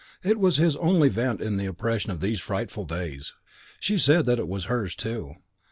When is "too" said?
4.95-5.35